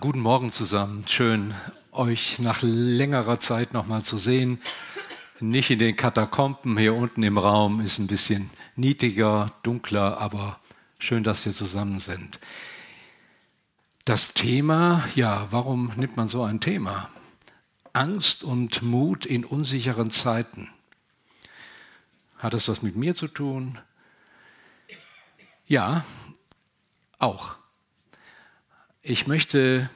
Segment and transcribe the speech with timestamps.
[0.00, 1.04] Guten Morgen zusammen.
[1.08, 1.54] Schön,
[1.90, 4.60] euch nach längerer Zeit nochmal zu sehen.
[5.40, 10.60] Nicht in den Katakomben hier unten im Raum, ist ein bisschen niedriger, dunkler, aber
[11.00, 12.38] schön, dass wir zusammen sind.
[14.04, 17.10] Das Thema, ja, warum nimmt man so ein Thema?
[17.92, 20.68] Angst und Mut in unsicheren Zeiten.
[22.36, 23.78] Hat es was mit mir zu tun?
[25.66, 26.04] Ja,
[27.18, 27.56] auch.
[29.02, 29.88] Ich möchte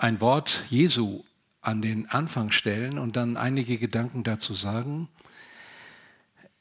[0.00, 1.24] ein Wort Jesu
[1.60, 5.08] an den Anfang stellen und dann einige Gedanken dazu sagen.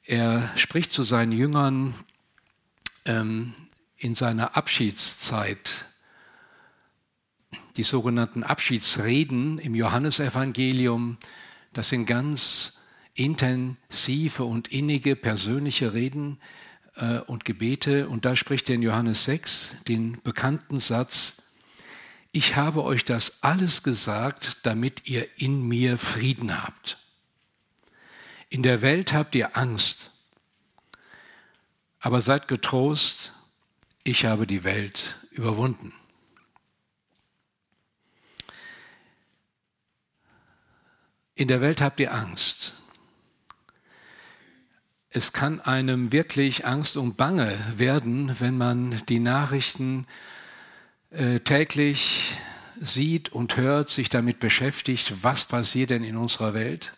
[0.04, 1.94] Er spricht zu seinen Jüngern
[3.06, 3.54] ähm,
[3.98, 5.86] in seiner Abschiedszeit,
[7.78, 11.18] die sogenannten Abschiedsreden im Johannesevangelium.
[11.72, 12.80] Das sind ganz
[13.14, 16.40] intensive und innige persönliche Reden,
[17.00, 18.10] äh, und Gebete.
[18.10, 21.38] Und da spricht er in Johannes 6 den bekannten Satz,
[22.32, 26.98] ich habe euch das alles gesagt, damit ihr in mir Frieden habt.
[28.50, 30.12] In der Welt habt ihr Angst,
[32.00, 33.34] aber seid getrost,
[34.04, 35.94] ich habe die Welt überwunden.
[41.36, 42.74] In der Welt habt ihr Angst
[45.10, 50.06] es kann einem wirklich Angst und Bange werden, wenn man die Nachrichten
[51.12, 52.38] täglich
[52.80, 56.94] sieht und hört, sich damit beschäftigt, was passiert denn in unserer Welt.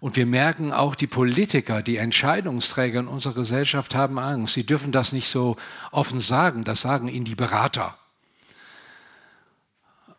[0.00, 4.54] Und wir merken auch, die Politiker, die Entscheidungsträger in unserer Gesellschaft haben Angst.
[4.54, 5.56] Sie dürfen das nicht so
[5.90, 7.96] offen sagen, das sagen ihnen die Berater.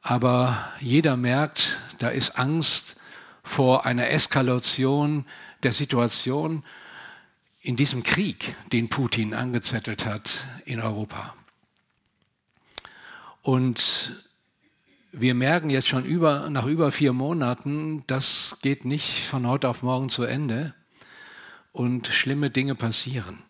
[0.04, 2.96] Aber jeder merkt, da ist Angst
[3.44, 5.26] vor einer Eskalation
[5.64, 6.64] der Situation
[7.60, 11.36] in diesem Krieg, den Putin angezettelt hat in Europa.
[13.42, 14.24] Und
[15.12, 19.84] wir merken jetzt schon über, nach über vier Monaten, das geht nicht von heute auf
[19.84, 20.76] morgen zu Ende
[21.72, 23.44] und schlimme Dinge passieren.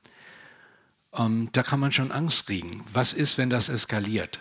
[1.14, 2.84] Ähm, da kann man schon Angst kriegen.
[2.92, 4.40] Was ist, wenn das eskaliert?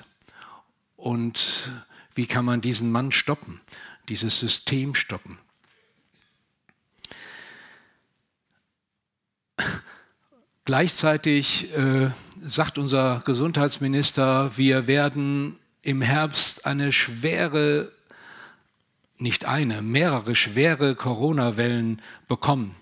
[0.97, 1.71] Und
[2.15, 3.61] wie kann man diesen Mann stoppen,
[4.09, 5.39] dieses System stoppen?
[10.71, 12.11] Gleichzeitig äh,
[12.41, 17.91] sagt unser Gesundheitsminister, wir werden im Herbst eine schwere,
[19.19, 22.77] nicht eine, mehrere schwere Corona-Wellen bekommen.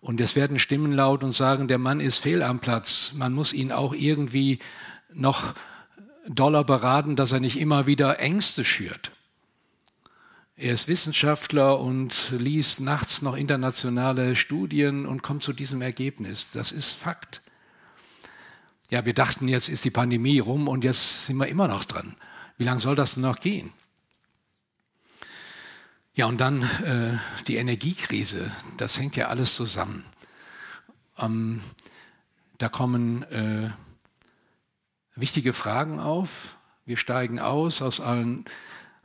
[0.00, 3.12] Und es werden Stimmen laut und sagen, der Mann ist fehl am Platz.
[3.14, 4.58] Man muss ihn auch irgendwie
[5.12, 5.52] noch
[6.26, 9.10] doller beraten, dass er nicht immer wieder Ängste schürt.
[10.62, 16.50] Er ist Wissenschaftler und liest nachts noch internationale Studien und kommt zu diesem Ergebnis.
[16.52, 17.40] Das ist Fakt.
[18.90, 22.14] Ja, wir dachten, jetzt ist die Pandemie rum und jetzt sind wir immer noch dran.
[22.58, 23.72] Wie lange soll das denn noch gehen?
[26.12, 27.16] Ja, und dann äh,
[27.46, 28.52] die Energiekrise.
[28.76, 30.04] Das hängt ja alles zusammen.
[31.16, 31.62] Ähm,
[32.58, 33.70] da kommen äh,
[35.14, 36.54] wichtige Fragen auf.
[36.84, 38.44] Wir steigen aus aus allen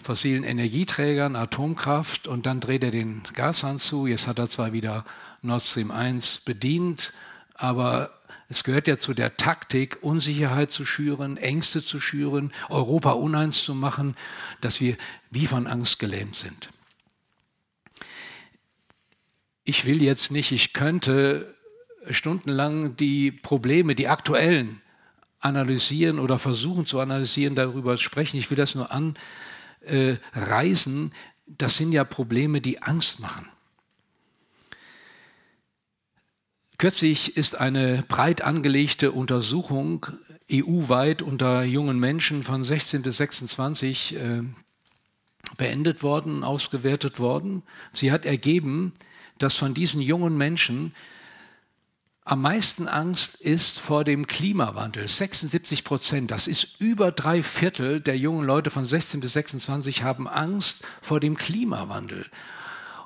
[0.05, 4.05] fossilen Energieträgern, Atomkraft und dann dreht er den Gashahn zu.
[4.05, 5.03] Jetzt hat er zwar wieder
[5.41, 7.11] Nord Stream 1 bedient,
[7.55, 8.11] aber
[8.47, 13.73] es gehört ja zu der Taktik, Unsicherheit zu schüren, Ängste zu schüren, Europa uneins zu
[13.73, 14.16] machen,
[14.61, 14.95] dass wir
[15.31, 16.69] wie von Angst gelähmt sind.
[19.63, 21.55] Ich will jetzt nicht, ich könnte
[22.11, 24.81] stundenlang die Probleme, die aktuellen,
[25.40, 28.37] analysieren oder versuchen zu analysieren, darüber sprechen.
[28.37, 29.16] Ich will das nur an,
[29.85, 31.11] äh, Reisen,
[31.46, 33.47] das sind ja Probleme, die Angst machen.
[36.78, 40.08] Kürzlich ist eine breit angelegte Untersuchung
[40.52, 44.41] EU-weit unter jungen Menschen von 16 bis 26 äh,
[45.58, 47.64] beendet worden, ausgewertet worden.
[47.93, 48.91] Sie hat ergeben,
[49.38, 50.93] dass von diesen jungen Menschen
[52.27, 55.07] am meisten Angst ist vor dem Klimawandel.
[55.07, 60.27] 76 Prozent, das ist über drei Viertel der jungen Leute von 16 bis 26 haben
[60.27, 62.25] Angst vor dem Klimawandel.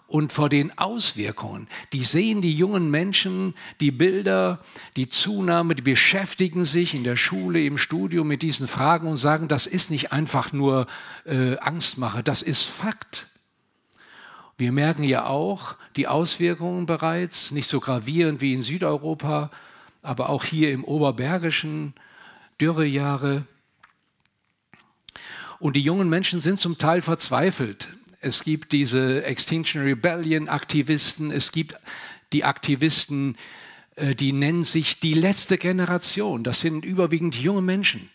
[0.08, 1.68] und vor den Auswirkungen.
[1.94, 4.58] Die sehen die jungen Menschen, die Bilder,
[4.96, 9.48] die Zunahme, die beschäftigen sich in der Schule, im Studium mit diesen Fragen und sagen,
[9.48, 10.88] das ist nicht einfach nur
[11.26, 13.28] äh, Angstmache, das ist Fakt.
[14.60, 19.50] Wir merken ja auch die Auswirkungen bereits, nicht so gravierend wie in Südeuropa,
[20.04, 21.96] aber auch hier im Oberbergischen,
[22.62, 23.48] Dürrejahre.
[25.60, 27.88] Und die jungen Menschen sind zum Teil verzweifelt
[28.22, 31.76] es gibt diese Extinction Rebellion Aktivisten, es gibt
[32.34, 33.38] die Aktivisten,
[33.96, 36.44] äh, die nennen sich die letzte Generation.
[36.44, 38.10] Das sind überwiegend junge Menschen.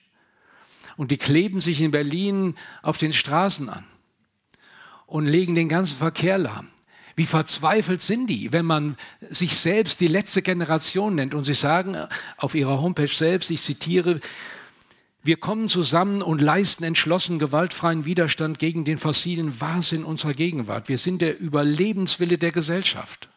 [0.97, 3.85] Und die kleben sich in Berlin auf den Straßen an
[5.07, 6.69] und legen den ganzen Verkehr lahm.
[7.17, 11.97] Wie verzweifelt sind die, wenn man sich selbst die letzte Generation nennt und sie sagen
[12.37, 14.21] auf ihrer Homepage selbst, ich zitiere,
[15.23, 20.89] wir kommen zusammen und leisten entschlossen gewaltfreien Widerstand gegen den fossilen Wahnsinn unserer Gegenwart.
[20.89, 23.29] Wir sind der Überlebenswille der Gesellschaft.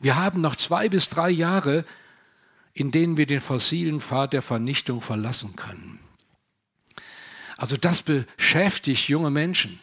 [0.00, 1.84] Wir haben noch zwei bis drei Jahre,
[2.72, 6.00] in denen wir den fossilen Pfad der Vernichtung verlassen können.
[7.56, 9.80] Also das beschäftigt junge Menschen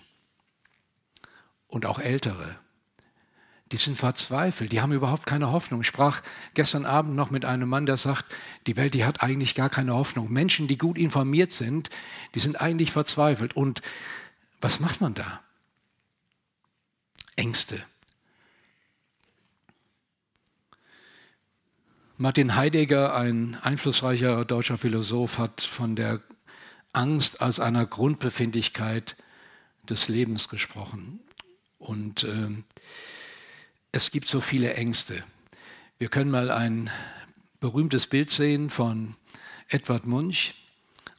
[1.68, 2.60] und auch ältere
[3.74, 5.82] die sind verzweifelt, die haben überhaupt keine Hoffnung.
[5.82, 6.22] Ich sprach
[6.54, 8.26] gestern Abend noch mit einem Mann, der sagt,
[8.68, 10.32] die Welt, die hat eigentlich gar keine Hoffnung.
[10.32, 11.90] Menschen, die gut informiert sind,
[12.36, 13.56] die sind eigentlich verzweifelt.
[13.56, 13.82] Und
[14.62, 15.42] was macht man da?
[17.36, 17.84] Ängste.
[22.16, 26.22] Martin Heidegger, ein einflussreicher deutscher Philosoph, hat von der
[26.94, 29.16] Angst als einer Grundbefindlichkeit
[29.90, 31.20] des Lebens gesprochen.
[31.80, 32.64] Und äh,
[33.92, 35.24] es gibt so viele Ängste.
[35.98, 36.90] Wir können mal ein
[37.60, 39.16] berühmtes Bild sehen von
[39.70, 40.56] Edvard Munch,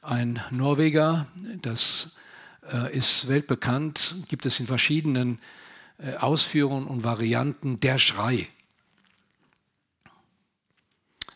[0.02, 1.26] ein Norweger,
[1.62, 2.16] das
[2.70, 5.38] äh, ist weltbekannt, gibt es in verschiedenen
[5.98, 8.48] äh, Ausführungen und Varianten, der Schrei.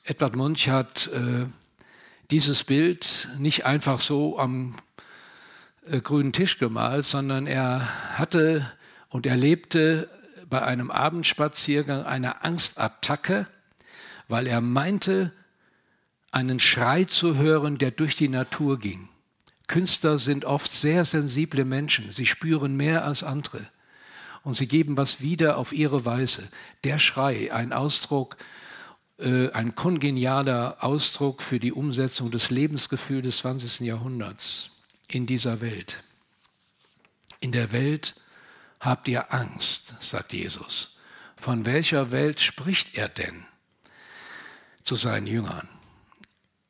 [0.04, 1.46] Edvard Munch hat äh,
[2.30, 4.74] dieses Bild nicht einfach so am
[5.86, 7.88] äh, grünen Tisch gemalt, sondern er
[8.18, 8.70] hatte
[9.08, 10.10] und erlebte
[10.48, 13.46] bei einem Abendspaziergang eine Angstattacke,
[14.28, 15.32] weil er meinte,
[16.30, 19.08] einen Schrei zu hören, der durch die Natur ging.
[19.66, 22.12] Künstler sind oft sehr sensible Menschen.
[22.12, 23.66] Sie spüren mehr als andere.
[24.42, 26.48] Und sie geben was wieder auf ihre Weise.
[26.84, 28.36] Der Schrei, ein Ausdruck,
[29.18, 33.80] ein kongenialer Ausdruck für die Umsetzung des Lebensgefühls des 20.
[33.80, 34.70] Jahrhunderts
[35.08, 36.04] in dieser Welt.
[37.40, 38.14] In der Welt,
[38.80, 40.98] habt ihr Angst, sagt Jesus.
[41.36, 43.44] Von welcher Welt spricht er denn
[44.82, 45.68] zu seinen Jüngern?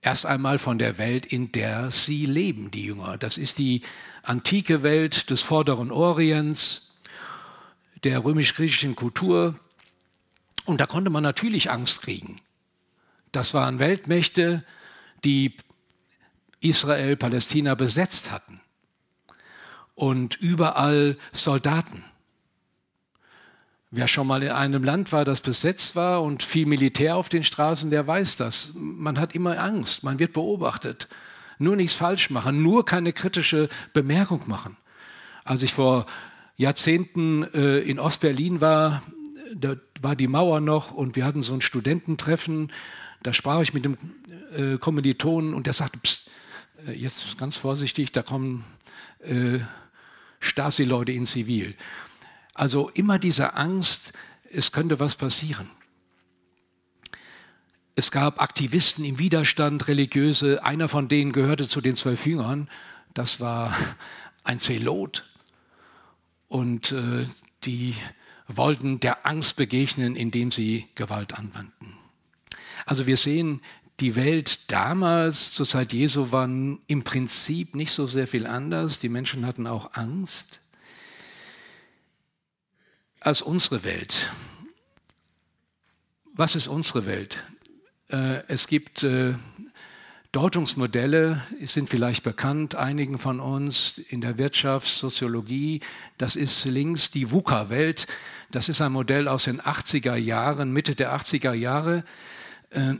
[0.00, 3.18] Erst einmal von der Welt, in der sie leben, die Jünger.
[3.18, 3.82] Das ist die
[4.22, 6.94] antike Welt des vorderen Orients,
[8.04, 9.54] der römisch-griechischen Kultur.
[10.68, 12.36] Und da konnte man natürlich Angst kriegen.
[13.32, 14.64] Das waren Weltmächte,
[15.24, 15.56] die
[16.60, 18.60] Israel, Palästina besetzt hatten
[19.94, 22.04] und überall Soldaten.
[23.90, 27.44] Wer schon mal in einem Land war, das besetzt war und viel Militär auf den
[27.44, 28.72] Straßen, der weiß das.
[28.74, 31.08] Man hat immer Angst, man wird beobachtet.
[31.58, 34.76] Nur nichts falsch machen, nur keine kritische Bemerkung machen.
[35.44, 36.04] Als ich vor
[36.56, 39.02] Jahrzehnten äh, in Ostberlin war,
[39.54, 42.72] da war die Mauer noch und wir hatten so ein Studententreffen.
[43.22, 43.96] Da sprach ich mit dem
[44.54, 46.28] äh, Kommilitonen und der sagte, Psst,
[46.86, 48.64] äh, jetzt ganz vorsichtig, da kommen
[49.20, 49.58] äh,
[50.40, 51.74] Stasi-Leute in Zivil.
[52.54, 54.12] Also immer diese Angst,
[54.50, 55.70] es könnte was passieren.
[57.94, 60.64] Es gab Aktivisten im Widerstand, religiöse.
[60.64, 62.68] Einer von denen gehörte zu den zwölf Jüngern.
[63.12, 63.76] Das war
[64.44, 65.24] ein Zelot.
[66.46, 67.26] Und äh,
[67.64, 67.96] die
[68.48, 71.96] wollten der Angst begegnen, indem sie Gewalt anwandten.
[72.86, 73.60] Also wir sehen,
[74.00, 79.00] die Welt damals zur Zeit Jesu war im Prinzip nicht so sehr viel anders.
[79.00, 80.60] Die Menschen hatten auch Angst
[83.20, 84.30] als unsere Welt.
[86.32, 87.44] Was ist unsere Welt?
[88.08, 89.34] Äh, es gibt äh,
[90.32, 95.80] Deutungsmodelle, sind vielleicht bekannt einigen von uns in der Wirtschaft, Soziologie.
[96.18, 98.06] Das ist links die VUCA-Welt.
[98.50, 102.04] Das ist ein Modell aus den 80er Jahren, Mitte der 80er Jahre.
[102.68, 102.96] Äh,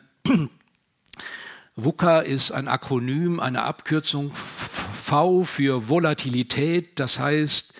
[1.76, 6.98] VUCA ist ein Akronym, eine Abkürzung V für Volatilität.
[6.98, 7.74] Das heißt,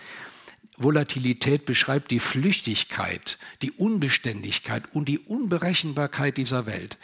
[0.77, 6.99] Volatilität beschreibt die Flüchtigkeit, die Unbeständigkeit und die Unberechenbarkeit dieser Welt.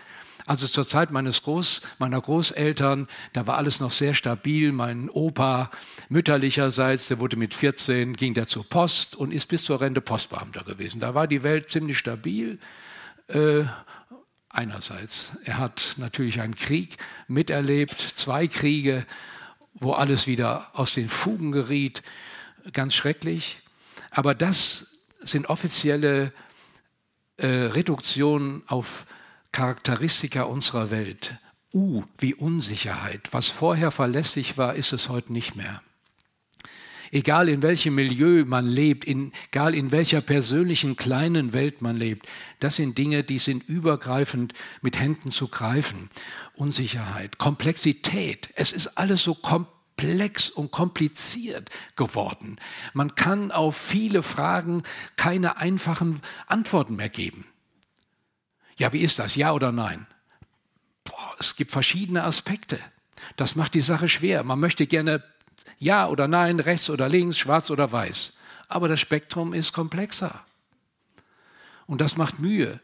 [0.46, 4.72] Also zur Zeit meines Groß, meiner Großeltern, da war alles noch sehr stabil.
[4.72, 5.70] Mein Opa
[6.10, 10.62] mütterlicherseits, der wurde mit 14, ging der zur Post und ist bis zur Rente Postbeamter
[10.62, 11.00] gewesen.
[11.00, 12.58] Da war die Welt ziemlich stabil.
[13.28, 13.64] Äh,
[14.50, 19.06] einerseits, er hat natürlich einen Krieg miterlebt, zwei Kriege,
[19.72, 22.02] wo alles wieder aus den Fugen geriet.
[22.72, 23.60] Ganz schrecklich.
[24.10, 24.88] Aber das
[25.20, 26.32] sind offizielle
[27.38, 29.06] äh, Reduktionen auf
[29.54, 31.38] Charakteristika unserer Welt.
[31.72, 33.28] U wie Unsicherheit.
[33.30, 35.80] Was vorher verlässlich war, ist es heute nicht mehr.
[37.12, 42.28] Egal in welchem Milieu man lebt, in, egal in welcher persönlichen kleinen Welt man lebt,
[42.58, 46.10] das sind Dinge, die sind übergreifend mit Händen zu greifen.
[46.54, 52.58] Unsicherheit, Komplexität, es ist alles so komplex und kompliziert geworden.
[52.92, 54.82] Man kann auf viele Fragen
[55.14, 57.46] keine einfachen Antworten mehr geben.
[58.76, 59.36] Ja, wie ist das?
[59.36, 60.06] Ja oder nein?
[61.04, 62.78] Boah, es gibt verschiedene Aspekte.
[63.36, 64.44] Das macht die Sache schwer.
[64.44, 65.22] Man möchte gerne
[65.78, 68.34] ja oder nein, rechts oder links, schwarz oder weiß.
[68.68, 70.44] Aber das Spektrum ist komplexer.
[71.86, 72.80] Und das macht Mühe.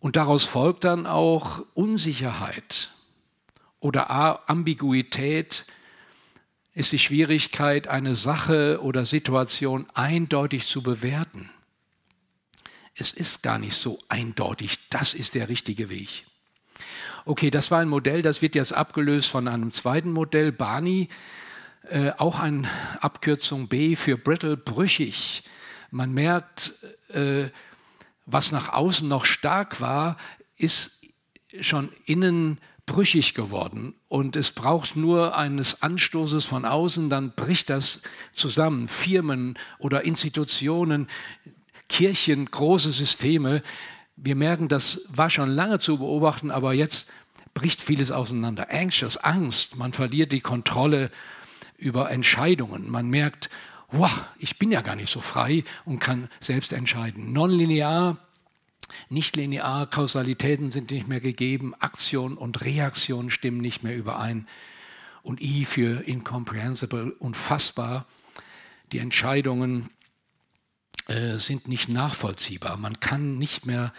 [0.00, 2.90] Und daraus folgt dann auch Unsicherheit
[3.80, 5.64] oder Ambiguität
[6.74, 11.50] ist die Schwierigkeit, eine Sache oder Situation eindeutig zu bewerten
[12.98, 16.24] es ist gar nicht so eindeutig, das ist der richtige Weg.
[17.24, 21.08] Okay, das war ein Modell, das wird jetzt abgelöst von einem zweiten Modell, Barney,
[21.88, 22.68] äh, auch eine
[23.00, 25.42] Abkürzung B für brittle, brüchig.
[25.90, 26.72] Man merkt,
[27.08, 27.48] äh,
[28.26, 30.16] was nach außen noch stark war,
[30.56, 30.98] ist
[31.60, 38.00] schon innen brüchig geworden und es braucht nur eines Anstoßes von außen, dann bricht das
[38.32, 38.88] zusammen.
[38.88, 41.08] Firmen oder Institutionen,
[41.88, 43.62] Kirchen, große Systeme.
[44.16, 47.10] Wir merken, das war schon lange zu beobachten, aber jetzt
[47.54, 48.68] bricht vieles auseinander.
[48.70, 51.10] Anxious, Angst, man verliert die Kontrolle
[51.76, 52.90] über Entscheidungen.
[52.90, 53.48] Man merkt,
[53.90, 57.32] wow, ich bin ja gar nicht so frei und kann selbst entscheiden.
[57.32, 58.18] Nonlinear,
[59.08, 64.46] nicht linear, Kausalitäten sind nicht mehr gegeben, Aktion und Reaktion stimmen nicht mehr überein.
[65.22, 68.06] Und I für incomprehensible, unfassbar.
[68.92, 69.90] Die Entscheidungen
[71.08, 72.76] äh, sind nicht nachvollziehbar.
[72.76, 73.92] Man kann nicht mehr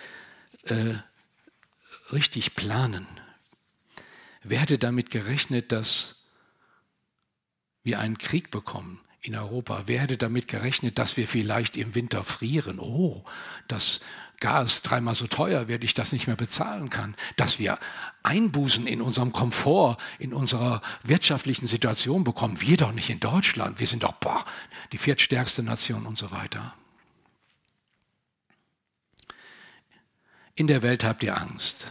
[0.64, 0.94] äh,
[2.12, 3.08] richtig planen.
[4.44, 6.16] Wer hätte damit gerechnet, dass
[7.84, 9.84] wir einen Krieg bekommen in Europa?
[9.88, 12.80] Wer hätte damit gerechnet, dass wir vielleicht im Winter frieren?
[12.80, 13.26] Oh,
[13.68, 14.02] das
[14.40, 17.16] Gas dreimal so teuer wird, ich das nicht mehr bezahlen kann.
[17.36, 17.78] Dass wir
[18.24, 22.62] Einbußen in unserem Komfort, in unserer wirtschaftlichen Situation bekommen.
[22.62, 23.80] Wir doch nicht in Deutschland.
[23.80, 24.46] Wir sind doch boah,
[24.92, 26.76] die viertstärkste Nation und so weiter.
[30.60, 31.88] In der Welt habt ihr Angst.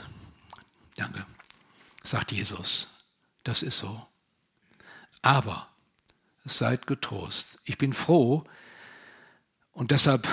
[0.96, 1.24] Danke,
[2.04, 2.88] sagt Jesus.
[3.42, 4.06] Das ist so.
[5.22, 5.70] Aber
[6.44, 7.60] seid getrost.
[7.64, 8.44] Ich bin froh
[9.72, 10.28] und deshalb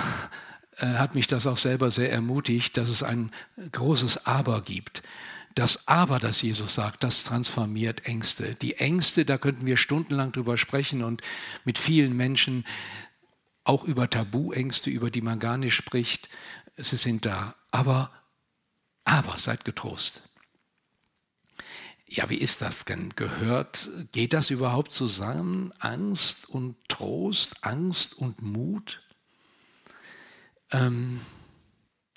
[0.76, 3.32] äh, hat mich das auch selber sehr ermutigt, dass es ein
[3.72, 5.02] großes Aber gibt.
[5.54, 8.54] Das Aber, das Jesus sagt, das transformiert Ängste.
[8.56, 11.22] Die Ängste, da könnten wir stundenlang drüber sprechen und
[11.64, 12.66] mit vielen Menschen
[13.64, 16.28] auch über Tabuängste, über die man gar nicht spricht.
[16.76, 17.54] Sie sind da.
[17.70, 18.10] Aber
[19.06, 20.22] aber seid getrost.
[22.08, 23.88] Ja, wie ist das denn gehört?
[24.12, 25.72] Geht das überhaupt zusammen?
[25.78, 29.00] Angst und Trost, Angst und Mut?
[30.70, 31.20] Ähm,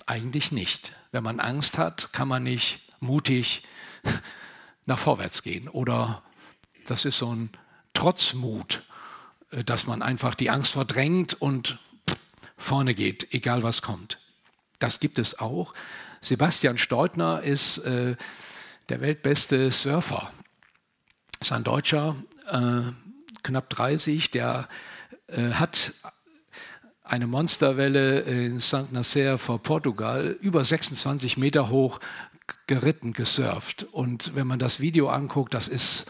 [0.06, 0.92] eigentlich nicht.
[1.12, 3.62] Wenn man Angst hat, kann man nicht mutig
[4.86, 5.68] nach vorwärts gehen.
[5.68, 6.22] Oder
[6.86, 7.50] das ist so ein
[7.94, 8.82] Trotzmut,
[9.50, 11.78] äh, dass man einfach die Angst verdrängt und
[12.56, 14.18] vorne geht, egal was kommt.
[14.80, 15.72] Das gibt es auch.
[16.22, 18.14] Sebastian Steutner ist äh,
[18.90, 20.30] der weltbeste Surfer.
[21.40, 22.14] Ist ein Deutscher,
[22.50, 22.92] äh,
[23.42, 24.68] knapp 30, der
[25.28, 25.94] äh, hat
[27.02, 28.92] eine Monsterwelle in St.
[28.92, 32.00] Nazaire vor Portugal über 26 Meter hoch
[32.66, 33.86] geritten, gesurft.
[33.90, 36.04] Und wenn man das Video anguckt, das ist,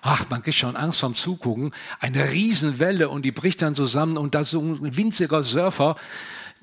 [0.00, 1.72] ach, man kriegt schon Angst vom Zugucken.
[1.98, 5.96] Eine Riesenwelle und die bricht dann zusammen und da so ein winziger Surfer,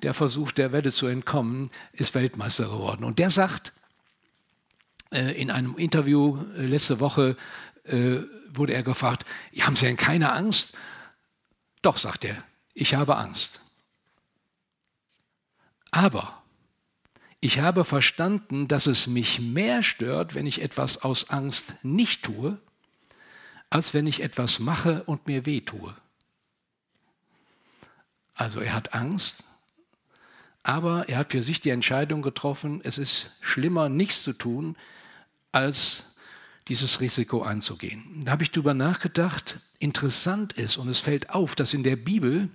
[0.03, 3.03] der versucht, der Welle zu entkommen, ist Weltmeister geworden.
[3.03, 3.73] Und der sagt,
[5.11, 7.37] äh, in einem Interview äh, letzte Woche
[7.85, 8.19] äh,
[8.53, 9.25] wurde er gefragt,
[9.59, 10.73] haben Sie denn keine Angst?
[11.81, 12.43] Doch, sagt er,
[12.73, 13.61] ich habe Angst.
[15.91, 16.41] Aber
[17.39, 22.57] ich habe verstanden, dass es mich mehr stört, wenn ich etwas aus Angst nicht tue,
[23.69, 25.95] als wenn ich etwas mache und mir weh tue.
[28.33, 29.43] Also er hat Angst,
[30.63, 34.77] Aber er hat für sich die Entscheidung getroffen, es ist schlimmer, nichts zu tun,
[35.51, 36.15] als
[36.69, 38.21] dieses Risiko einzugehen.
[38.23, 42.49] Da habe ich darüber nachgedacht, interessant ist und es fällt auf, dass in der Bibel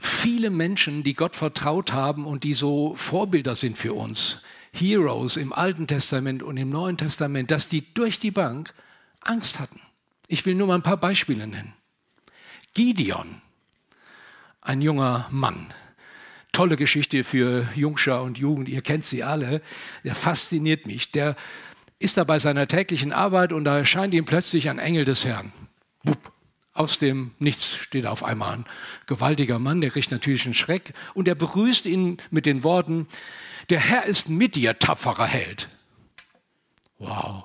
[0.00, 4.42] viele Menschen, die Gott vertraut haben und die so Vorbilder sind für uns,
[4.72, 8.74] Heroes im Alten Testament und im Neuen Testament, dass die durch die Bank
[9.20, 9.80] Angst hatten.
[10.26, 11.74] Ich will nur mal ein paar Beispiele nennen.
[12.74, 13.40] Gideon,
[14.68, 15.72] ein junger Mann,
[16.52, 19.62] tolle Geschichte für Jungschar und Jugend, ihr kennt sie alle,
[20.04, 21.10] der fasziniert mich.
[21.10, 21.36] Der
[21.98, 25.52] ist da bei seiner täglichen Arbeit und da erscheint ihm plötzlich ein Engel des Herrn.
[26.04, 26.32] Bup.
[26.74, 28.66] Aus dem Nichts steht auf einmal ein
[29.06, 33.08] gewaltiger Mann, der kriegt natürlich einen Schreck und er begrüßt ihn mit den Worten,
[33.70, 35.68] der Herr ist mit dir, tapferer Held.
[36.98, 37.44] Wow.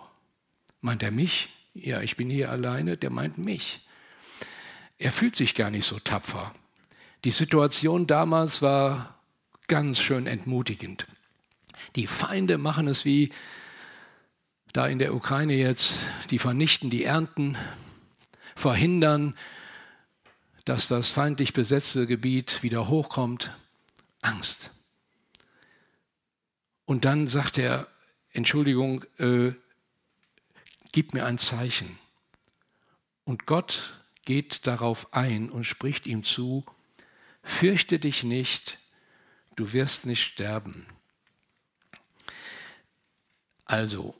[0.82, 1.50] Meint er mich?
[1.74, 3.80] Ja, ich bin hier alleine, der meint mich.
[5.00, 6.54] Er fühlt sich gar nicht so tapfer.
[7.24, 9.20] Die Situation damals war
[9.68, 11.08] ganz schön entmutigend.
[11.96, 13.32] Die Feinde machen es wie
[14.74, 16.00] da in der Ukraine jetzt,
[16.32, 17.58] die vernichten die Ernten,
[18.56, 19.38] verhindern,
[20.66, 23.56] dass das feindlich besetzte Gebiet wieder hochkommt.
[24.22, 24.72] Angst.
[26.86, 27.88] Und dann sagt er,
[28.32, 29.52] Entschuldigung, äh,
[30.92, 32.00] gib mir ein Zeichen.
[33.26, 36.66] Und Gott geht darauf ein und spricht ihm zu,
[37.44, 38.80] fürchte dich nicht,
[39.56, 40.88] du wirst nicht sterben.
[43.66, 44.20] Also,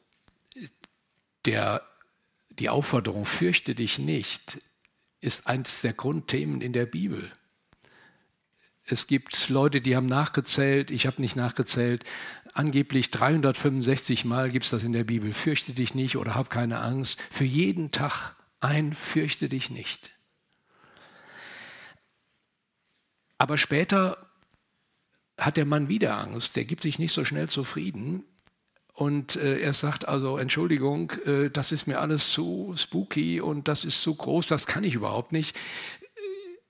[1.46, 1.82] der,
[2.50, 4.60] die Aufforderung, fürchte dich nicht,
[5.20, 7.32] ist eines der Grundthemen in der Bibel.
[8.86, 12.04] Es gibt Leute, die haben nachgezählt, ich habe nicht nachgezählt,
[12.54, 16.82] angeblich 365 Mal gibt es das in der Bibel, fürchte dich nicht oder hab keine
[16.82, 17.22] Angst.
[17.32, 20.12] Für jeden Tag ein, fürchte dich nicht.
[23.38, 24.18] Aber später
[25.38, 28.24] hat der Mann wieder Angst, der gibt sich nicht so schnell zufrieden.
[28.94, 33.86] Und äh, er sagt also, Entschuldigung, äh, das ist mir alles zu spooky und das
[33.86, 35.58] ist zu groß, das kann ich überhaupt nicht.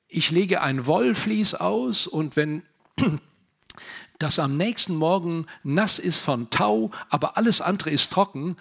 [0.08, 2.64] Ich lege ein Wollflies aus und wenn
[4.20, 8.56] das am nächsten Morgen nass ist von Tau, aber alles andere ist trocken,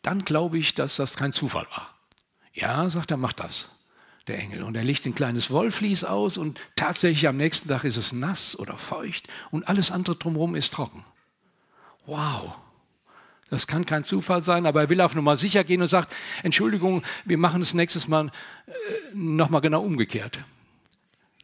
[0.00, 1.94] dann glaube ich, dass das kein Zufall war.
[2.54, 3.68] Ja, sagt er, mach das
[4.28, 4.62] der Engel.
[4.62, 8.58] Und er legt ein kleines Wollvlies aus und tatsächlich am nächsten Tag ist es nass
[8.58, 11.04] oder feucht und alles andere drumherum ist trocken.
[12.06, 12.56] Wow.
[13.50, 17.02] Das kann kein Zufall sein, aber er will auf Nummer sicher gehen und sagt, Entschuldigung,
[17.24, 18.26] wir machen es nächstes Mal
[18.66, 18.72] äh,
[19.14, 20.38] nochmal genau umgekehrt.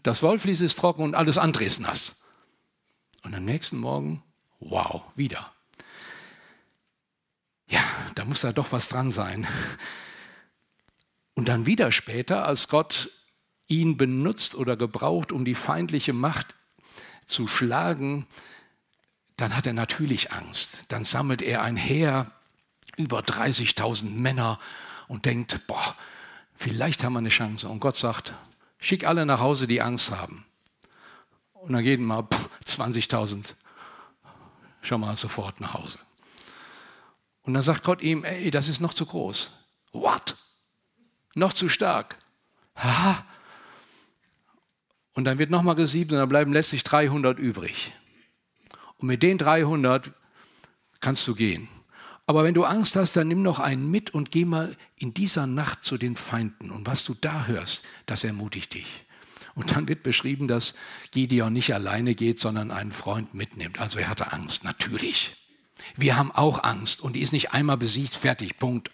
[0.03, 2.23] Das Wollvlies ist trocken und alles andere ist nass.
[3.23, 4.23] Und am nächsten Morgen,
[4.61, 5.51] wow, wieder.
[7.69, 7.81] Ja,
[8.15, 9.47] da muss da doch was dran sein.
[11.35, 13.11] Und dann wieder später, als Gott
[13.67, 16.55] ihn benutzt oder gebraucht, um die feindliche Macht
[17.27, 18.27] zu schlagen,
[19.37, 20.83] dann hat er natürlich Angst.
[20.89, 22.31] Dann sammelt er ein Heer,
[22.97, 24.61] über 30.000 Männer
[25.09, 25.97] und denkt, boah,
[26.55, 27.69] vielleicht haben wir eine Chance.
[27.69, 28.33] Und Gott sagt,
[28.79, 30.47] schick alle nach Hause, die Angst haben.
[31.53, 32.29] Und dann gehen mal
[32.65, 33.55] 20.000
[34.83, 35.99] schon mal sofort nach Hause.
[37.43, 39.51] Und dann sagt Gott ihm, ey, das ist noch zu groß.
[39.93, 40.37] What?
[41.37, 42.19] Noch zu stark.
[42.77, 43.25] Ha.
[45.15, 47.93] Und dann wird nochmal gesiebt und dann bleiben letztlich 300 übrig.
[48.97, 50.13] Und mit den 300
[51.01, 51.69] kannst du gehen.
[52.27, 55.47] Aber wenn du Angst hast, dann nimm noch einen mit und geh mal in dieser
[55.47, 56.71] Nacht zu den Feinden.
[56.71, 59.05] Und was du da hörst, das ermutigt dich.
[59.55, 60.75] Und dann wird beschrieben, dass
[61.13, 63.79] Gideon nicht alleine geht, sondern einen Freund mitnimmt.
[63.79, 65.37] Also er hatte Angst, natürlich.
[65.97, 68.91] Wir haben auch Angst und die ist nicht einmal besiegt, fertig, Punkt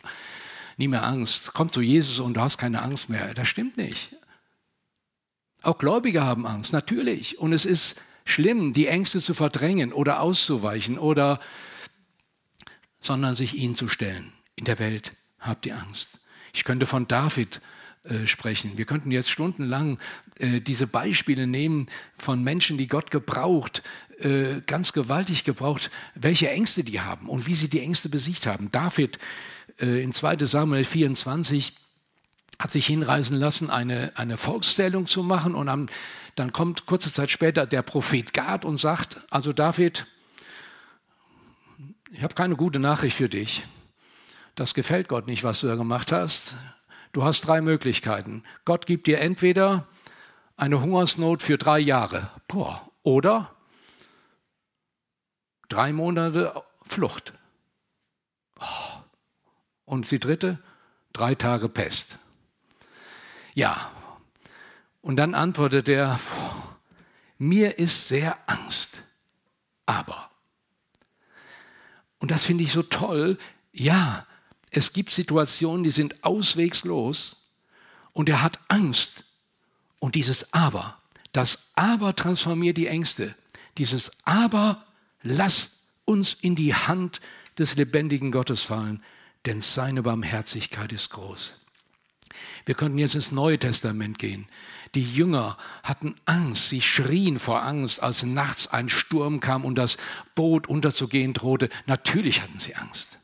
[0.80, 1.52] nie mehr Angst.
[1.52, 3.34] Komm zu Jesus und du hast keine Angst mehr.
[3.34, 4.16] Das stimmt nicht.
[5.62, 7.38] Auch Gläubige haben Angst, natürlich.
[7.38, 11.38] Und es ist schlimm, die Ängste zu verdrängen oder auszuweichen oder,
[12.98, 14.32] sondern sich ihnen zu stellen.
[14.56, 16.18] In der Welt habt ihr Angst.
[16.54, 17.60] Ich könnte von David
[18.04, 18.72] äh, sprechen.
[18.76, 19.98] Wir könnten jetzt stundenlang
[20.38, 21.86] äh, diese Beispiele nehmen
[22.16, 23.82] von Menschen, die Gott gebraucht,
[24.20, 28.70] äh, ganz gewaltig gebraucht, welche Ängste die haben und wie sie die Ängste besiegt haben.
[28.70, 29.18] David
[29.80, 31.74] äh, in 2 Samuel 24
[32.58, 35.54] hat sich hinreißen lassen, eine, eine Volkszählung zu machen.
[35.54, 35.88] Und am,
[36.36, 40.06] dann kommt kurze Zeit später der Prophet Gad und sagt, also David,
[42.12, 43.64] ich habe keine gute Nachricht für dich.
[44.54, 46.54] Das gefällt Gott nicht, was du da gemacht hast.
[47.12, 48.44] Du hast drei Möglichkeiten.
[48.64, 49.86] Gott gibt dir entweder
[50.56, 53.54] eine Hungersnot für drei Jahre boah, oder
[55.68, 57.32] drei Monate Flucht.
[58.58, 58.64] Oh.
[59.84, 60.62] Und die dritte,
[61.12, 62.18] drei Tage Pest.
[63.54, 63.90] Ja,
[65.00, 66.20] und dann antwortet er,
[67.38, 69.02] mir ist sehr Angst.
[69.86, 70.30] Aber.
[72.18, 73.38] Und das finde ich so toll.
[73.72, 74.26] Ja,
[74.70, 77.48] es gibt Situationen, die sind auswegslos
[78.12, 79.24] und er hat Angst.
[79.98, 80.98] Und dieses Aber,
[81.32, 83.34] das Aber transformiert die Ängste.
[83.78, 84.84] Dieses Aber,
[85.22, 85.72] lass
[86.04, 87.20] uns in die Hand
[87.58, 89.02] des lebendigen Gottes fallen,
[89.46, 91.54] denn seine Barmherzigkeit ist groß.
[92.64, 94.48] Wir könnten jetzt ins Neue Testament gehen.
[94.94, 99.98] Die Jünger hatten Angst, sie schrien vor Angst, als nachts ein Sturm kam und das
[100.34, 101.68] Boot unterzugehen drohte.
[101.86, 103.19] Natürlich hatten sie Angst.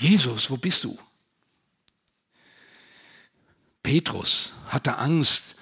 [0.00, 0.98] Jesus, wo bist du?
[3.82, 5.56] Petrus hatte Angst,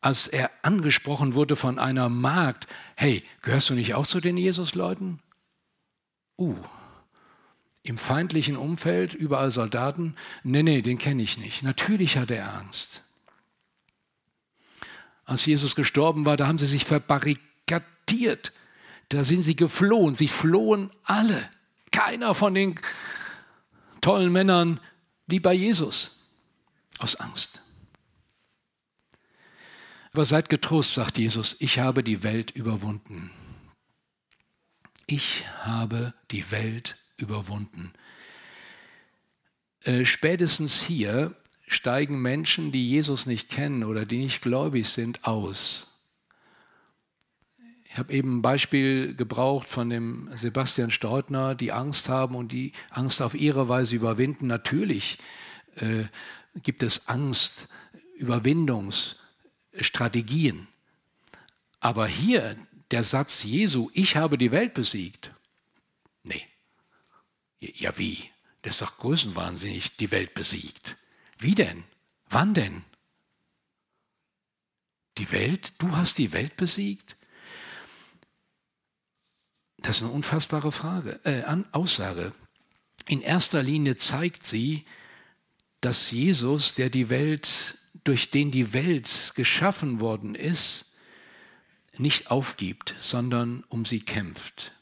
[0.00, 2.66] als er angesprochen wurde von einer Magd.
[2.96, 5.20] Hey, gehörst du nicht auch zu den Jesus-Leuten?
[6.38, 6.56] Uh,
[7.82, 10.16] im feindlichen Umfeld, überall Soldaten.
[10.42, 11.62] Nee, nee, den kenne ich nicht.
[11.62, 13.02] Natürlich hatte er Angst.
[15.26, 18.52] Als Jesus gestorben war, da haben sie sich verbarrikadiert.
[19.10, 20.14] Da sind sie geflohen.
[20.14, 21.48] Sie flohen alle.
[21.90, 22.74] Keiner von den
[24.02, 24.80] tollen Männern
[25.26, 26.18] wie bei Jesus.
[26.98, 27.62] Aus Angst.
[30.12, 33.30] Aber seid getrost, sagt Jesus, ich habe die Welt überwunden.
[35.06, 37.92] Ich habe die Welt überwunden.
[39.84, 41.34] Äh, spätestens hier
[41.66, 45.91] steigen Menschen, die Jesus nicht kennen oder die nicht gläubig sind, aus.
[47.92, 52.72] Ich habe eben ein Beispiel gebraucht von dem Sebastian Staudner, die Angst haben und die
[52.88, 54.46] Angst auf ihre Weise überwinden.
[54.46, 55.18] Natürlich
[55.76, 56.04] äh,
[56.62, 57.68] gibt es Angst,
[58.16, 60.68] Überwindungsstrategien.
[61.80, 62.56] Aber hier
[62.92, 65.30] der Satz Jesu, ich habe die Welt besiegt.
[66.22, 66.46] Nee.
[67.58, 68.30] Ja, wie?
[68.62, 70.96] Das ist doch größenwahnsinnig, die Welt besiegt.
[71.36, 71.84] Wie denn?
[72.30, 72.84] Wann denn?
[75.18, 75.74] Die Welt?
[75.76, 77.16] Du hast die Welt besiegt?
[79.82, 81.42] Das ist eine unfassbare Frage, äh,
[81.72, 82.32] Aussage.
[83.08, 84.84] In erster Linie zeigt sie,
[85.80, 90.92] dass Jesus, der die Welt, durch den die Welt geschaffen worden ist,
[91.98, 94.72] nicht aufgibt, sondern um sie kämpft.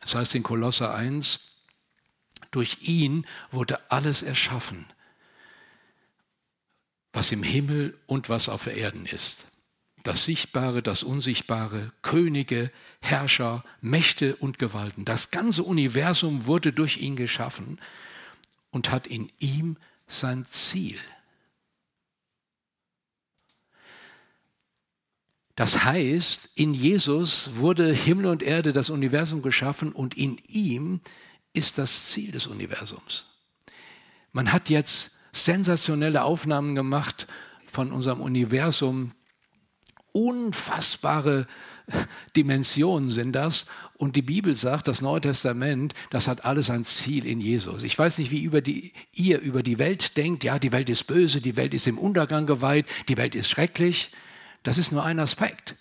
[0.00, 1.40] Das heißt in Kolosser 1,
[2.50, 4.86] durch ihn wurde alles erschaffen,
[7.12, 9.46] was im Himmel und was auf Erden ist.
[10.04, 15.04] Das Sichtbare, das Unsichtbare, Könige, Herrscher, Mächte und Gewalten.
[15.04, 17.78] Das ganze Universum wurde durch ihn geschaffen
[18.70, 21.00] und hat in ihm sein Ziel.
[25.56, 31.00] Das heißt, in Jesus wurde Himmel und Erde, das Universum geschaffen und in ihm
[31.52, 33.26] ist das Ziel des Universums.
[34.32, 37.28] Man hat jetzt sensationelle Aufnahmen gemacht
[37.66, 39.12] von unserem Universum.
[40.16, 41.48] Unfassbare
[42.36, 43.66] Dimensionen sind das.
[43.96, 47.82] Und die Bibel sagt, das Neue Testament, das hat alles ein Ziel in Jesus.
[47.82, 50.44] Ich weiß nicht, wie über die, ihr über die Welt denkt.
[50.44, 54.12] Ja, die Welt ist böse, die Welt ist im Untergang geweiht, die Welt ist schrecklich.
[54.62, 55.74] Das ist nur ein Aspekt.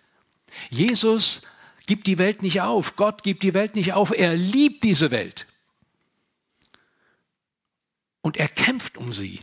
[0.71, 1.43] Jesus
[1.85, 2.95] gibt die Welt nicht auf.
[2.95, 4.11] Gott gibt die Welt nicht auf.
[4.11, 5.45] Er liebt diese Welt.
[8.21, 9.41] Und er kämpft um sie.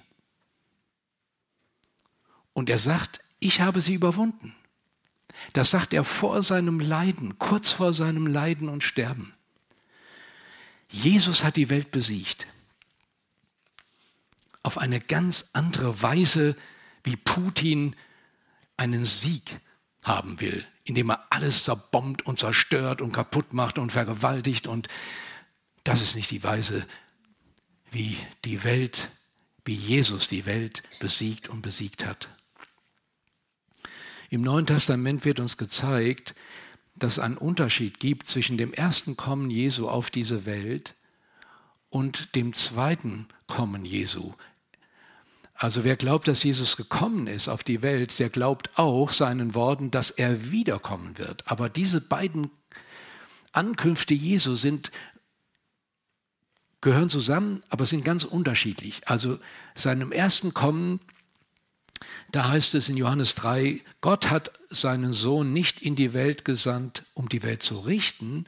[2.54, 4.54] Und er sagt, ich habe sie überwunden.
[5.52, 9.32] Das sagt er vor seinem Leiden, kurz vor seinem Leiden und Sterben.
[10.88, 12.46] Jesus hat die Welt besiegt.
[14.62, 16.56] Auf eine ganz andere Weise,
[17.04, 17.96] wie Putin
[18.76, 19.60] einen Sieg
[20.04, 24.66] haben will, indem er alles zerbombt und zerstört und kaputt macht und vergewaltigt.
[24.66, 24.88] Und
[25.84, 26.86] das ist nicht die Weise,
[27.90, 29.10] wie die Welt,
[29.64, 32.28] wie Jesus die Welt besiegt und besiegt hat.
[34.30, 36.34] Im Neuen Testament wird uns gezeigt,
[36.96, 40.94] dass es einen Unterschied gibt zwischen dem ersten Kommen Jesu auf diese Welt
[41.90, 44.32] und dem zweiten Kommen Jesu
[45.60, 49.90] also wer glaubt, dass Jesus gekommen ist auf die Welt, der glaubt auch seinen Worten,
[49.90, 51.46] dass er wiederkommen wird.
[51.50, 52.50] Aber diese beiden
[53.52, 54.90] Ankünfte Jesu sind
[56.80, 59.02] gehören zusammen, aber sind ganz unterschiedlich.
[59.04, 59.38] Also
[59.74, 60.98] seinem ersten Kommen,
[62.32, 67.04] da heißt es in Johannes 3, Gott hat seinen Sohn nicht in die Welt gesandt,
[67.14, 68.46] um die Welt zu richten,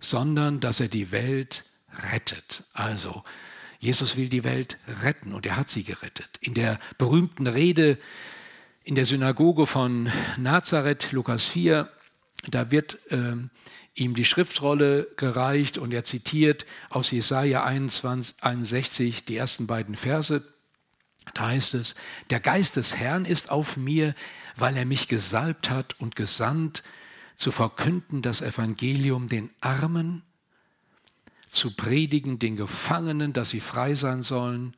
[0.00, 1.64] sondern dass er die Welt
[2.12, 2.64] rettet.
[2.72, 3.24] Also
[3.78, 6.30] Jesus will die Welt retten und er hat sie gerettet.
[6.40, 7.98] In der berühmten Rede
[8.82, 11.88] in der Synagoge von Nazareth, Lukas 4,
[12.48, 13.34] da wird äh,
[13.94, 20.42] ihm die Schriftrolle gereicht und er zitiert aus Jesaja 21, 61 die ersten beiden Verse.
[21.32, 21.94] Da heißt es,
[22.30, 24.14] der Geist des Herrn ist auf mir,
[24.56, 26.82] weil er mich gesalbt hat und gesandt,
[27.36, 30.22] zu verkünden das Evangelium den Armen,
[31.48, 34.76] zu predigen den Gefangenen, dass sie frei sein sollen,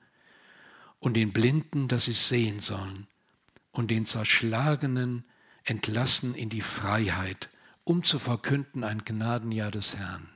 [0.99, 3.07] und den Blinden, dass sie sehen sollen,
[3.71, 5.25] und den Zerschlagenen
[5.65, 7.51] entlassen in die Freiheit,
[7.85, 10.29] um zu verkünden ein Gnadenjahr des Herrn.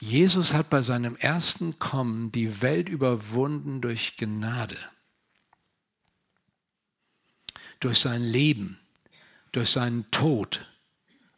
[0.00, 4.78] Jesus hat bei seinem ersten Kommen die Welt überwunden durch Gnade,
[7.80, 8.80] durch sein Leben,
[9.52, 10.66] durch seinen Tod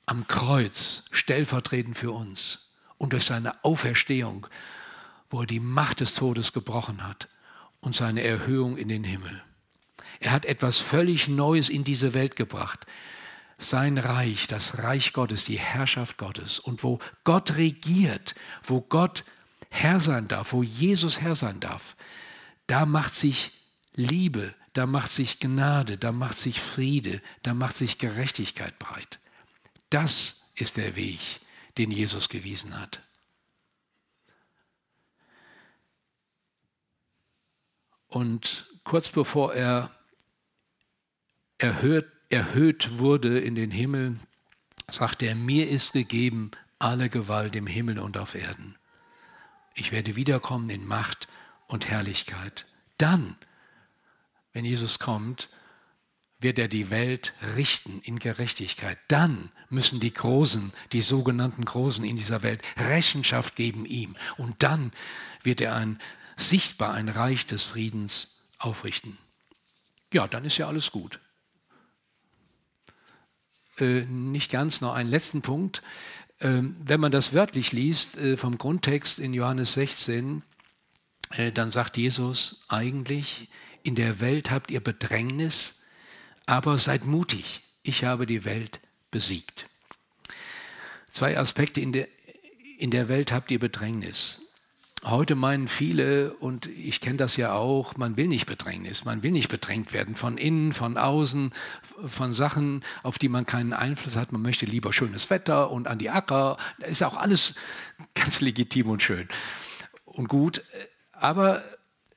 [0.07, 4.47] am Kreuz, stellvertretend für uns, und durch seine Auferstehung,
[5.29, 7.29] wo er die Macht des Todes gebrochen hat
[7.81, 9.43] und seine Erhöhung in den Himmel.
[10.21, 12.87] Er hat etwas völlig Neues in diese Welt gebracht
[13.63, 16.59] sein Reich, das Reich Gottes, die Herrschaft Gottes.
[16.59, 19.25] Und wo Gott regiert, wo Gott
[19.71, 21.97] Herr sein darf, wo Jesus Herr sein darf,
[22.67, 23.53] da macht sich
[23.95, 29.19] Liebe, da macht sich Gnade, da macht sich Friede, da macht sich Gerechtigkeit breit.
[29.91, 31.21] Das ist der Weg,
[31.79, 33.03] den Jesus gewiesen hat.
[38.09, 39.91] Und kurz bevor er
[41.57, 44.17] erhöht erhöht wurde in den Himmel,
[44.91, 48.77] sagte er, mir ist gegeben alle Gewalt im Himmel und auf Erden.
[49.75, 51.29] Ich werde wiederkommen in Macht
[51.67, 52.67] und Herrlichkeit.
[52.99, 53.37] Dann,
[54.53, 55.49] wenn Jesus kommt,
[56.41, 58.99] wird er die Welt richten in Gerechtigkeit.
[59.09, 64.17] Dann müssen die Großen, die sogenannten Großen in dieser Welt, Rechenschaft geben ihm.
[64.37, 64.93] Und dann
[65.43, 65.99] wird er ein
[66.37, 69.19] sichtbar ein Reich des Friedens aufrichten.
[70.13, 71.21] Ja, dann ist ja alles gut.
[74.09, 75.83] Nicht ganz, noch einen letzten Punkt.
[76.41, 80.43] Ähm, wenn man das wörtlich liest äh, vom Grundtext in Johannes 16,
[81.31, 83.49] äh, dann sagt Jesus eigentlich,
[83.83, 85.83] in der Welt habt ihr Bedrängnis,
[86.47, 89.65] aber seid mutig, ich habe die Welt besiegt.
[91.09, 92.09] Zwei Aspekte in der,
[92.79, 94.41] in der Welt habt ihr Bedrängnis.
[95.05, 99.33] Heute meinen viele, und ich kenne das ja auch, man will nicht Bedrängnis, man will
[99.33, 101.53] nicht bedrängt werden von innen, von außen,
[102.07, 104.31] von Sachen, auf die man keinen Einfluss hat.
[104.31, 106.57] Man möchte lieber schönes Wetter und an die Acker.
[106.79, 107.55] Ist auch alles
[108.15, 109.27] ganz legitim und schön
[110.05, 110.63] und gut.
[111.11, 111.65] Aber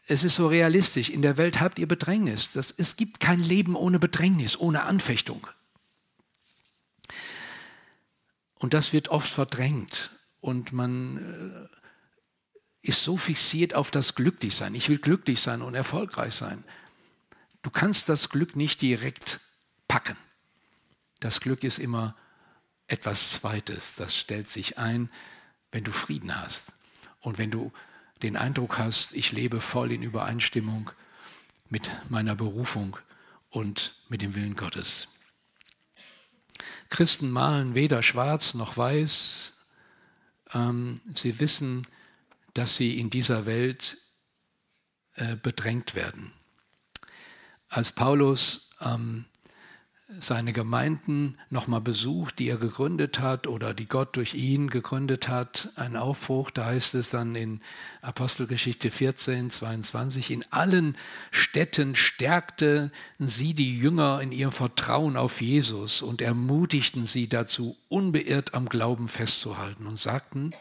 [0.06, 1.10] es ist so realistisch.
[1.10, 2.54] In der Welt habt ihr Bedrängnis.
[2.54, 5.48] Das, es gibt kein Leben ohne Bedrängnis, ohne Anfechtung.
[8.60, 10.12] Und das wird oft verdrängt.
[10.40, 11.76] Und man äh,
[12.88, 14.76] ist so fixiert auf das Glücklichsein.
[14.76, 16.64] Ich will glücklich sein und erfolgreich sein.
[17.62, 19.40] Du kannst das Glück nicht direkt
[19.88, 20.18] packen.
[21.20, 22.16] Das Glück ist immer
[22.88, 23.96] etwas Zweites.
[23.96, 25.10] Das stellt sich ein,
[25.72, 26.74] wenn du Frieden hast
[27.22, 27.74] und wenn du
[28.22, 30.92] den Eindruck hast, ich lebe voll in Übereinstimmung
[31.70, 32.98] mit meiner Berufung
[33.50, 35.10] und mit dem Willen Gottes.
[36.90, 39.66] Christen malen weder schwarz noch weiß.
[40.54, 41.88] Ähm, sie wissen,
[42.56, 43.98] dass sie in dieser Welt
[45.14, 46.34] äh, bedrängt werden.
[47.70, 49.26] Als Paulus ähm,
[50.20, 55.70] seine Gemeinden nochmal besucht, die er gegründet hat oder die Gott durch ihn gegründet hat,
[55.76, 57.62] ein Aufbruch, da heißt es dann in
[58.02, 60.96] Apostelgeschichte 14, 22, in allen
[61.32, 68.54] Städten stärkten sie die Jünger in ihrem Vertrauen auf Jesus und ermutigten sie dazu, unbeirrt
[68.54, 70.54] am Glauben festzuhalten und sagten,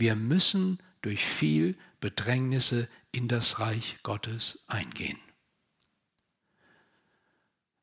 [0.00, 5.18] wir müssen durch viel Bedrängnisse in das Reich Gottes eingehen.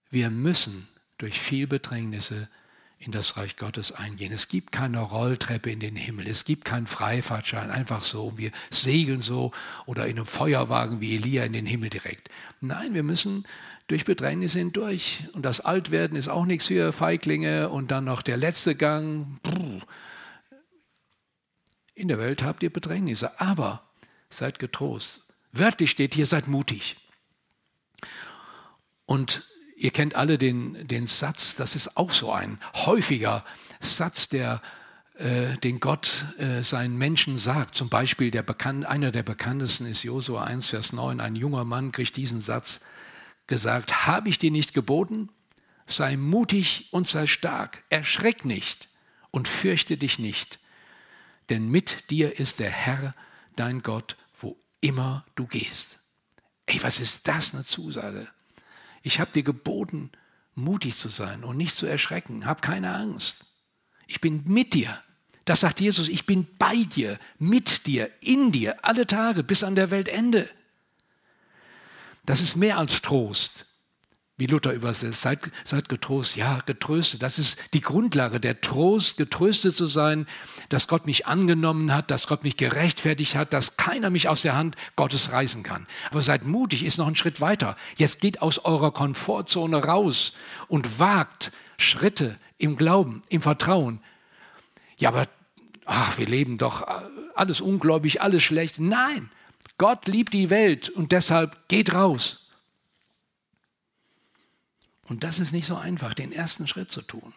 [0.09, 2.49] Wir müssen durch viel Bedrängnisse
[2.99, 4.31] in das Reich Gottes eingehen.
[4.31, 9.21] Es gibt keine Rolltreppe in den Himmel, es gibt keinen Freifahrtschein, einfach so, wir segeln
[9.21, 9.51] so
[9.85, 12.29] oder in einem Feuerwagen wie Elia in den Himmel direkt.
[12.61, 13.45] Nein, wir müssen
[13.87, 15.25] durch Bedrängnisse hindurch.
[15.33, 19.39] Und das Altwerden ist auch nichts für Feiglinge und dann noch der letzte Gang.
[19.43, 19.81] Brr,
[21.97, 23.81] in der Welt habt ihr Bedrängnisse, aber
[24.29, 25.23] seid getrost.
[25.51, 26.95] Wörtlich steht hier, seid mutig.
[29.05, 33.43] Und ihr kennt alle den, den Satz, das ist auch so ein häufiger
[33.79, 34.61] Satz, der,
[35.15, 37.73] äh, den Gott äh, seinen Menschen sagt.
[37.73, 41.19] Zum Beispiel der Bekan einer der bekanntesten ist Josua 1, Vers 9.
[41.19, 42.81] Ein junger Mann kriegt diesen Satz
[43.47, 45.29] gesagt, habe ich dir nicht geboten?
[45.87, 48.89] Sei mutig und sei stark, erschreck nicht
[49.31, 50.59] und fürchte dich nicht
[51.49, 53.15] denn mit dir ist der Herr,
[53.55, 55.99] dein Gott, wo immer du gehst.
[56.65, 58.27] Ey, was ist das eine Zusage?
[59.01, 60.11] Ich habe dir geboten,
[60.55, 62.45] mutig zu sein und nicht zu erschrecken.
[62.45, 63.45] Hab keine Angst.
[64.07, 65.01] Ich bin mit dir.
[65.45, 69.75] Das sagt Jesus, ich bin bei dir, mit dir, in dir, alle Tage bis an
[69.75, 70.49] der Weltende.
[72.25, 73.65] Das ist mehr als Trost
[74.39, 77.23] wie Luther übersetzt, seid, seid getrost, ja, getröstet.
[77.23, 80.27] Das ist die Grundlage, der Trost, getröstet zu sein,
[80.69, 84.55] dass Gott mich angenommen hat, dass Gott mich gerechtfertigt hat, dass keiner mich aus der
[84.55, 85.87] Hand Gottes reißen kann.
[86.11, 87.75] Aber seid mutig, ist noch ein Schritt weiter.
[87.95, 90.33] Jetzt geht aus eurer Komfortzone raus
[90.67, 94.01] und wagt Schritte im Glauben, im Vertrauen.
[94.97, 95.27] Ja, aber,
[95.85, 96.85] ach, wir leben doch
[97.33, 98.79] alles ungläubig, alles schlecht.
[98.79, 99.31] Nein,
[99.79, 102.46] Gott liebt die Welt und deshalb geht raus
[105.07, 107.33] und das ist nicht so einfach, den ersten Schritt zu tun.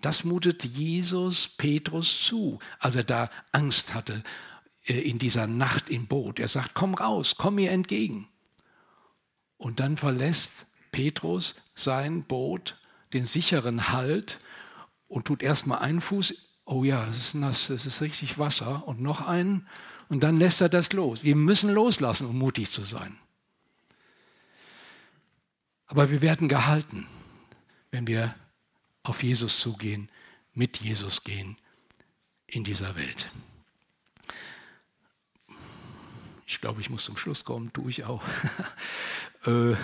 [0.00, 4.22] Das mutet Jesus Petrus zu, als er da Angst hatte
[4.86, 6.38] äh, in dieser Nacht im Boot.
[6.38, 8.28] Er sagt, komm raus, komm mir entgegen.
[9.56, 12.78] Und dann verlässt Petrus sein Boot,
[13.12, 14.38] den sicheren Halt
[15.06, 19.00] und tut erstmal einen Fuß, oh ja, es ist nass, es ist richtig Wasser und
[19.00, 19.66] noch einen
[20.08, 21.24] und dann lässt er das los.
[21.24, 23.18] Wir müssen loslassen, um mutig zu sein.
[25.90, 27.08] Aber wir werden gehalten,
[27.90, 28.32] wenn wir
[29.02, 30.08] auf Jesus zugehen,
[30.54, 31.56] mit Jesus gehen
[32.46, 33.28] in dieser Welt.
[36.46, 38.22] Ich glaube, ich muss zum Schluss kommen, tue ich auch.
[39.46, 39.74] Äh,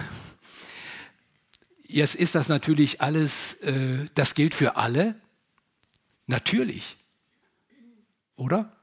[1.85, 5.19] jetzt ist das natürlich alles, äh, das gilt für alle,
[6.27, 6.99] natürlich,
[8.35, 8.77] oder?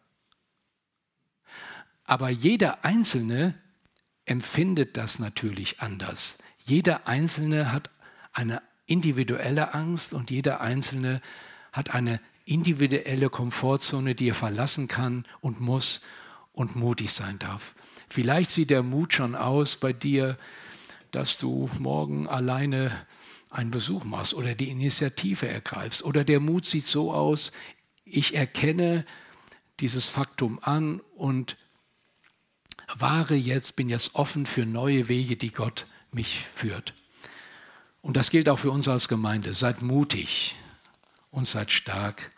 [2.06, 3.54] Aber jeder Einzelne
[4.26, 6.40] empfindet das natürlich anders.
[6.64, 7.90] Jeder Einzelne hat
[8.32, 11.22] eine individuelle Angst und jeder Einzelne
[11.72, 16.02] hat eine individuelle Komfortzone, die er verlassen kann und muss
[16.54, 17.76] und mutig sein darf.
[18.08, 20.38] Vielleicht sieht der Mut schon aus bei dir,
[21.12, 22.92] dass du morgen alleine
[23.50, 26.04] einen Besuch machst oder die Initiative ergreifst.
[26.04, 27.52] Oder der Mut sieht so aus,
[28.04, 29.06] ich erkenne
[29.80, 31.58] dieses Faktum an und
[32.98, 36.94] wahre jetzt, bin jetzt offen für neue Wege, die Gott mich führt.
[38.02, 39.54] Und das gilt auch für uns als Gemeinde.
[39.54, 40.56] Seid mutig
[41.32, 42.32] und seid stark.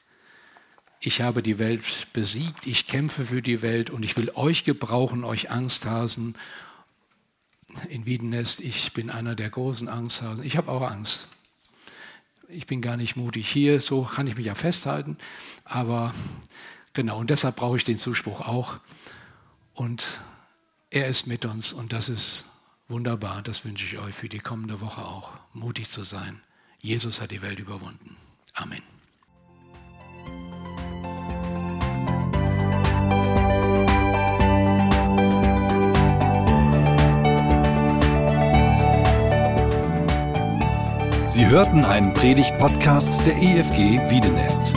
[0.99, 1.83] Ich habe die Welt
[2.13, 6.35] besiegt, ich kämpfe für die Welt und ich will euch gebrauchen, euch Angsthasen.
[7.89, 10.45] In Wiedenest, ich bin einer der großen Angsthasen.
[10.45, 11.27] Ich habe auch Angst.
[12.47, 15.17] Ich bin gar nicht mutig hier, so kann ich mich ja festhalten.
[15.63, 16.13] Aber
[16.93, 18.79] genau, und deshalb brauche ich den Zuspruch auch.
[19.73, 20.21] Und
[20.89, 22.45] er ist mit uns und das ist
[22.87, 26.41] Wunderbar, das wünsche ich euch für die kommende Woche auch, mutig zu sein.
[26.79, 28.15] Jesus hat die Welt überwunden.
[28.53, 28.83] Amen.
[41.25, 44.73] Sie hörten einen Predigt-Podcast der EFG Wiedenest.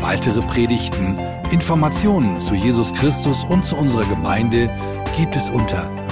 [0.00, 1.18] Weitere Predigten,
[1.50, 4.70] Informationen zu Jesus Christus und zu unserer Gemeinde
[5.16, 5.97] gibt es unter